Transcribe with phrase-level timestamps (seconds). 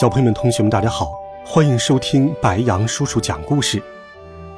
[0.00, 1.12] 小朋友们、同学们，大家好，
[1.46, 3.80] 欢迎收听白羊叔叔讲故事。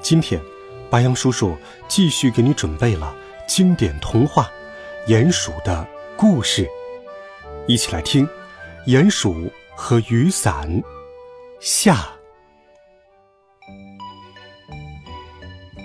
[0.00, 0.40] 今天，
[0.88, 1.54] 白羊叔叔
[1.86, 3.14] 继续给你准备了
[3.46, 4.50] 经典童话
[5.12, 5.86] 《鼹鼠的
[6.16, 6.64] 故事》，
[7.66, 8.26] 一起来听
[8.86, 10.66] 《鼹鼠和雨伞》
[11.60, 12.08] 下。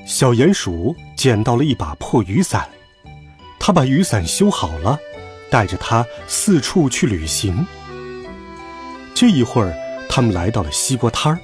[0.08, 2.70] 小鼹鼠捡到了一把破雨伞，
[3.60, 4.98] 他把雨伞修好了，
[5.50, 7.68] 带着它四处去旅行。
[9.14, 9.74] 这一会儿，
[10.10, 11.40] 他们来到了西瓜摊儿。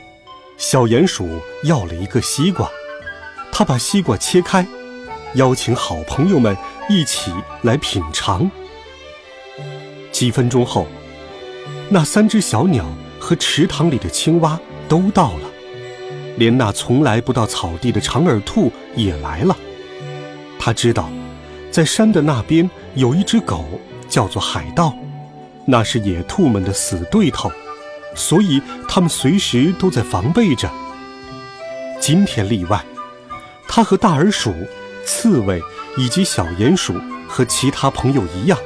[0.57, 2.67] 小鼹鼠要了一个西瓜，
[3.51, 4.65] 他把西瓜切开，
[5.35, 6.57] 邀请好朋友们
[6.89, 8.49] 一起来品尝。
[10.11, 10.87] 几分钟后，
[11.89, 12.85] 那三只小鸟
[13.19, 15.49] 和池塘里的青蛙都到了，
[16.37, 19.55] 连那从来不到草地的长耳兔也来了。
[20.57, 21.07] 他知道，
[21.69, 23.63] 在山的那边有一只狗，
[24.09, 24.91] 叫做海盗，
[25.65, 27.51] 那是野兔们的死对头。
[28.17, 30.69] 所以，他们随时都在防备着。
[32.01, 32.83] 今天例外，
[33.67, 34.53] 他和大耳鼠、
[35.05, 35.61] 刺猬
[35.97, 38.57] 以及小鼹鼠和其他朋友一样，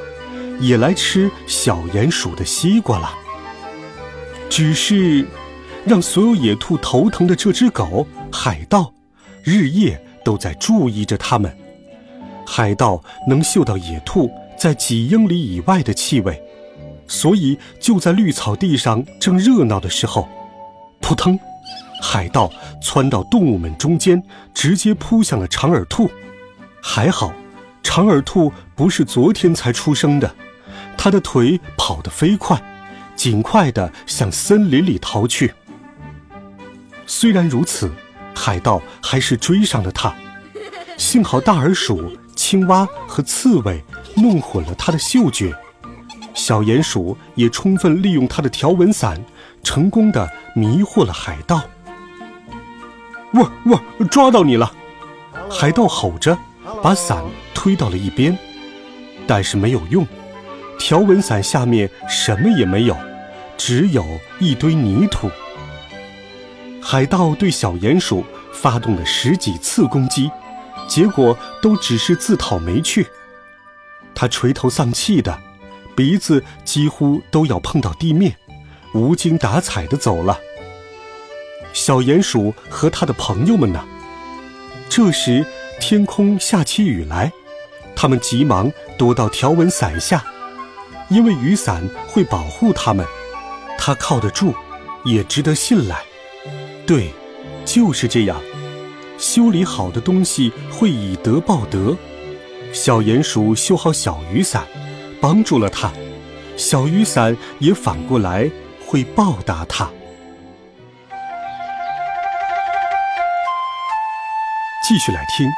[0.58, 3.12] 也来吃小鼹鼠的西瓜了。
[4.48, 5.26] 只是，
[5.84, 8.92] 让所有野兔头疼的这只狗——海盗，
[9.42, 11.54] 日夜都在注意着它们。
[12.46, 16.42] 海盗能嗅到野兔在几英里以外的气味。
[17.12, 20.26] 所以，就在绿草地上正热闹的时候，
[20.98, 21.38] 扑腾，
[22.00, 24.22] 海盗窜到动物们中间，
[24.54, 26.10] 直接扑向了长耳兔。
[26.80, 27.30] 还好，
[27.82, 30.34] 长耳兔不是昨天才出生的，
[30.96, 32.58] 它的腿跑得飞快，
[33.14, 35.52] 尽快地向森林里逃去。
[37.06, 37.92] 虽然如此，
[38.34, 40.14] 海盗还是追上了它。
[40.96, 43.84] 幸好大耳鼠、青蛙和刺猬
[44.16, 45.54] 弄混了它的嗅觉。
[46.34, 49.22] 小鼹鼠也充分利用它的条纹伞，
[49.62, 51.62] 成功的迷惑了海盗。
[53.34, 54.72] 哇哇，抓到你了！
[55.50, 56.36] 海盗吼着，
[56.82, 57.22] 把伞
[57.54, 58.36] 推到了一边，
[59.26, 60.06] 但是没有用，
[60.78, 62.96] 条纹伞下面什么也没有，
[63.56, 64.04] 只有
[64.38, 65.30] 一堆泥土。
[66.82, 70.30] 海盗对小鼹鼠发动了十几次攻击，
[70.88, 73.06] 结果都只是自讨没趣。
[74.14, 75.38] 他垂头丧气的。
[75.94, 78.36] 鼻子几乎都要碰到地面，
[78.94, 80.38] 无精打采地走了。
[81.72, 83.82] 小鼹鼠和他的朋友们呢？
[84.88, 85.44] 这时
[85.80, 87.32] 天空下起雨来，
[87.96, 90.22] 他们急忙躲到条纹伞下，
[91.08, 93.06] 因为雨伞会保护他们，
[93.78, 94.54] 它靠得住，
[95.04, 96.04] 也值得信赖。
[96.86, 97.10] 对，
[97.64, 98.40] 就是这样，
[99.16, 101.96] 修理好的东西会以德报德。
[102.72, 104.66] 小鼹鼠修好小雨伞。
[105.22, 105.92] 帮助了他，
[106.56, 108.50] 小雨伞也反过来
[108.84, 109.88] 会报答他。
[114.82, 115.48] 继续来听，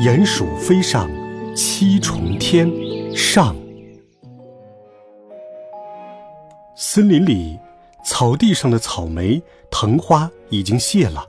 [0.06, 1.08] 《鼹鼠飞上
[1.56, 2.68] 七重天》
[3.16, 3.56] 上。
[6.76, 7.58] 森林里，
[8.04, 11.24] 草地上的草莓、藤花已经谢了，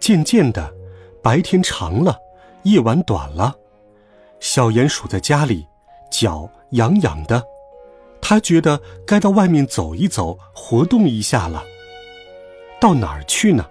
[0.00, 0.74] 渐渐的，
[1.22, 2.18] 白天长了，
[2.64, 3.54] 夜晚短了。
[4.40, 5.64] 小鼹鼠在家里，
[6.12, 6.48] 脚。
[6.72, 7.44] 痒痒的，
[8.18, 11.62] 他觉得该到外面走一走，活动一下了。
[12.80, 13.68] 到哪儿去呢？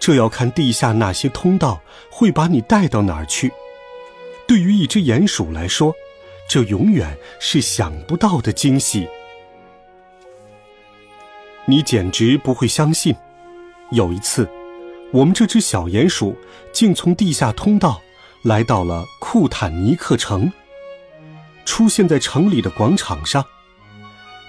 [0.00, 3.52] 这要看地下那些通道会把你带到哪儿去。
[4.48, 5.94] 对于一只鼹鼠来说，
[6.48, 9.06] 这永远是想不到的惊喜。
[11.66, 13.14] 你简直不会相信，
[13.92, 14.50] 有一次，
[15.12, 16.36] 我们这只小鼹鼠
[16.72, 18.00] 竟从地下通道
[18.42, 20.52] 来到了库坦尼克城。
[21.64, 23.44] 出现在城里的广场上。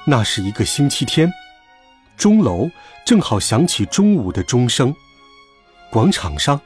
[0.06, 1.32] 那是一个星期天，
[2.18, 2.70] 钟楼
[3.06, 4.96] 正好响起中午的钟声。
[5.92, 6.60] 广场上，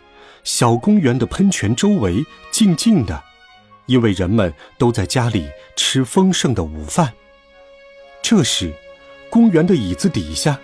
[0.43, 3.23] 小公园的喷泉周围静静的，
[3.87, 7.13] 因为人们都在家里吃丰盛的午饭。
[8.21, 8.73] 这时，
[9.29, 10.59] 公园的椅子底下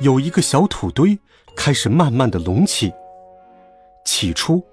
[0.00, 1.18] 有一个小土堆，
[1.54, 2.92] 开始慢慢的隆起。
[4.04, 4.64] 起初，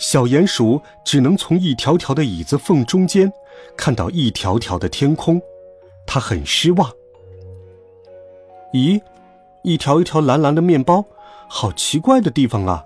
[0.00, 3.30] 小鼹鼠只能从一条条的椅子缝中间。
[3.76, 5.40] 看到一条条的天空，
[6.06, 6.90] 它很失望。
[8.72, 9.00] 咦，
[9.62, 11.04] 一条一条蓝蓝的面包，
[11.46, 12.84] 好奇怪的地方啊！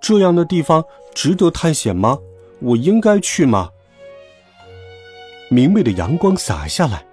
[0.00, 0.84] 这样的地方
[1.14, 2.18] 值得探险吗？
[2.60, 3.70] 我应该去吗？
[5.48, 7.04] 明媚的阳光洒下来，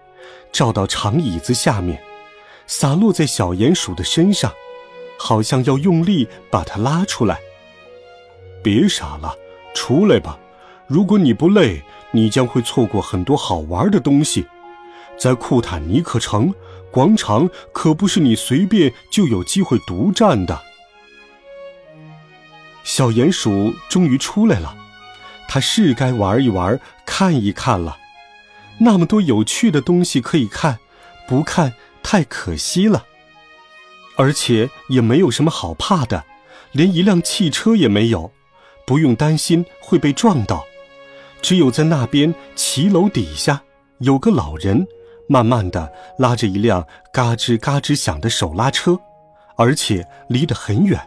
[0.52, 2.02] 照到长椅子下面，
[2.66, 4.52] 洒落在小鼹鼠的身上，
[5.18, 7.40] 好像要用力把它拉出来。
[8.68, 9.34] 别傻了，
[9.74, 10.38] 出来吧！
[10.88, 11.82] 如果你不累，
[12.12, 14.46] 你将会错过很多好玩的东西。
[15.18, 16.54] 在库坦尼克城
[16.92, 20.62] 广场，可不是你随便就有机会独占的。
[22.84, 24.76] 小鼹鼠终于出来了，
[25.48, 27.98] 它是该玩一玩、看一看了。
[28.82, 30.78] 那么多有趣的东西可以看，
[31.26, 31.72] 不看
[32.04, 33.06] 太可惜了。
[34.18, 36.26] 而且也没有什么好怕的，
[36.74, 38.34] 连一辆汽车也没有，
[38.88, 40.66] 不用担心会被撞到。
[41.42, 43.62] 只有在那边骑楼底下
[44.00, 44.88] 有个老人，
[45.28, 48.98] 慢慢的拉着一辆嘎吱嘎吱响的手拉车，
[49.58, 51.00] 而且离得很远。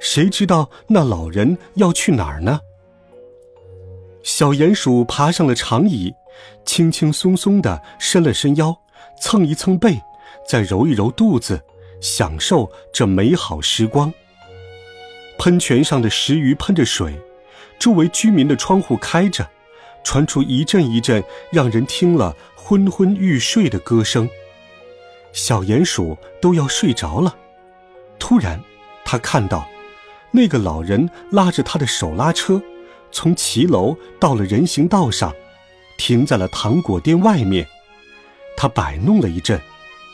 [0.00, 2.60] 谁知道那老人要去哪儿呢？
[4.22, 6.12] 小鼹鼠爬上了长椅。
[6.64, 8.76] 轻轻松松的伸了伸腰，
[9.20, 10.02] 蹭一蹭背，
[10.44, 11.62] 再揉一揉肚子，
[12.00, 14.12] 享受这美好时光。
[15.38, 17.14] 喷泉上的石鱼喷着水，
[17.78, 19.48] 周围居民的窗户开着，
[20.02, 24.28] 传出一阵一阵让人听了昏昏欲睡的歌声。
[25.32, 27.36] 小鼹鼠都要睡着了，
[28.18, 28.60] 突然，
[29.04, 29.68] 他看到
[30.30, 32.62] 那个老人拉着他的手拉车，
[33.10, 35.34] 从骑楼到了人行道上。
[35.96, 37.64] 停在了糖果店外面，
[38.56, 39.60] 他摆弄了一阵，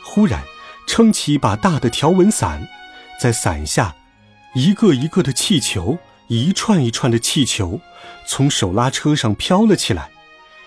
[0.05, 0.43] 忽然
[0.87, 2.69] 撑起一把大的条纹伞，
[3.19, 3.97] 在伞下，
[4.55, 7.81] 一个一个的气球，一串一串的气球，
[8.27, 10.11] 从手拉车上飘了起来，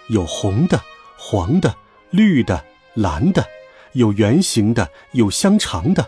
[0.08, 0.82] 有红的、
[1.18, 1.76] 黄的、
[2.10, 2.64] 绿的、
[2.94, 3.46] 蓝的，
[3.92, 6.08] 有圆形的，有香肠的。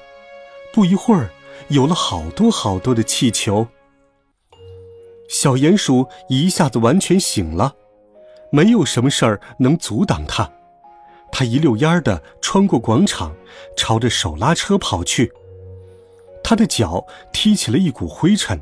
[0.74, 1.30] 不一会儿，
[1.68, 3.68] 有了好多好多的气球。
[5.27, 7.75] 小鼹鼠一下子完全醒了。
[8.51, 10.50] 没有什么事儿能阻挡它。
[11.30, 13.36] 它一溜烟儿的穿过广场，
[13.75, 15.33] 朝着手拉车跑去。
[16.48, 17.04] 他的脚
[17.34, 18.62] 踢起了一股灰尘，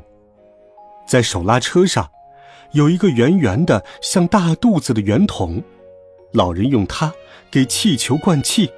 [1.06, 2.10] 在手拉车上，
[2.72, 5.62] 有一个圆圆的像大肚子的圆筒，
[6.32, 7.12] 老人用它
[7.50, 8.70] 给气球灌气，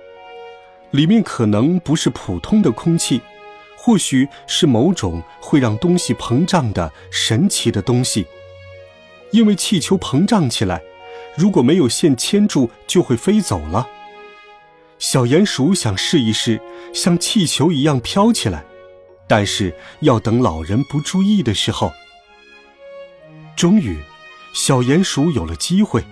[0.90, 3.20] 里面可能不是普通的空气，
[3.76, 8.26] 或许是某种会让东西膨胀的神奇的东西，
[9.30, 10.82] 因为气球膨胀起来。
[11.36, 13.86] 如果没有线牵住，就会飞走了。
[14.98, 16.60] 小鼹鼠想试一试，
[16.92, 18.64] 像气球一样飘起来，
[19.26, 21.92] 但是要等老人不注意的时候。
[23.56, 23.98] 终于，
[24.52, 26.04] 小鼹鼠有了机会。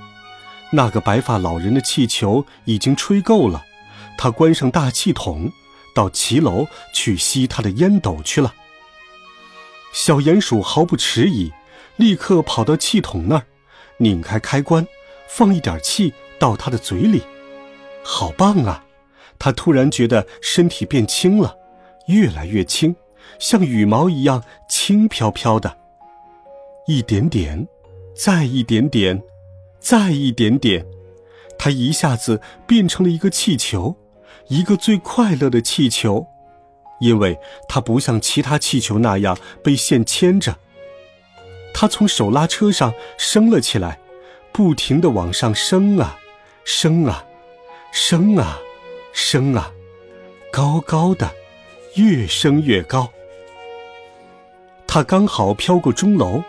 [0.72, 3.64] 那个白发老人的气球已经吹够了，
[4.18, 5.52] 他关上大气筒，
[5.94, 8.54] 到骑楼去吸他的烟斗去了。
[9.92, 11.52] 小鼹鼠毫不迟疑，
[11.96, 13.46] 立刻跑到气筒那儿，
[13.98, 14.86] 拧开开关。
[15.26, 17.22] 放一点气到他的嘴里，
[18.04, 18.84] 好棒啊！
[19.36, 21.56] 他突然觉得身体变轻了，
[22.06, 22.94] 越来越轻，
[23.38, 25.76] 像羽毛一样轻飘飘的。
[26.86, 27.66] 一点点，
[28.14, 29.22] 再一点点，
[29.78, 30.84] 再一点点，
[31.58, 33.96] 它一下子变成了一个气球，
[34.48, 36.26] 一个最快乐的气球，
[37.00, 37.38] 因为
[37.68, 40.56] 它不像其他气球那样被线牵着。
[41.72, 43.98] 他从手拉车上升了起来。
[44.52, 46.16] 不停的往上升啊，
[46.64, 47.26] 升啊，
[47.90, 48.60] 升啊，
[49.12, 49.72] 升啊，
[50.52, 51.28] 高高的，
[51.96, 53.10] 越升越高。
[54.94, 56.44] 它刚好飘过钟楼，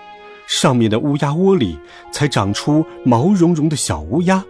[0.45, 1.79] 上面的乌鸦窝里
[2.11, 4.45] 才长出毛茸茸的小乌鸦。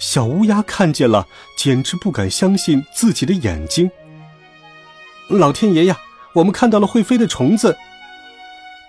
[0.00, 3.88] 小乌鸦看见了，简直不敢相信自己的眼睛。
[5.28, 5.96] 老天爷呀，
[6.32, 7.78] 我们看到了会飞的虫子！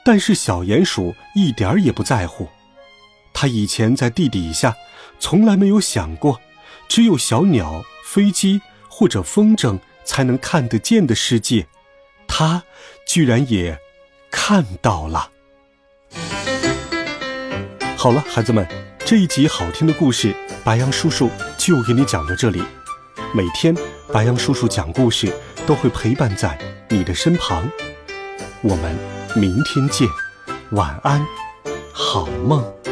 [0.04, 2.48] 但是小鼹鼠一点儿也不在乎。
[3.32, 4.76] 它以前在地底下，
[5.20, 6.42] 从来没有想过，
[6.88, 11.68] 只有小鸟、飞机或者风筝才能看得见的世界，
[12.28, 12.64] 它
[13.08, 13.80] 居然也
[14.38, 15.32] 看到了。
[17.98, 18.68] 好了，孩子们，
[19.00, 22.62] 这一集好听的故事，白杨叔叔就给你讲到这里。
[23.34, 23.74] 每天，
[24.14, 25.34] 白杨叔叔讲故事
[25.66, 27.68] 都会陪伴在你的身旁。
[28.62, 28.96] 我们
[29.36, 30.08] 明天见，
[30.72, 31.26] 晚安，
[31.94, 32.85] 好梦。